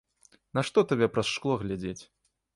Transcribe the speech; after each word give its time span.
Нашто 0.59 0.83
табе 0.93 1.11
праз 1.13 1.27
шкло 1.35 1.61
глядзець. 1.67 2.01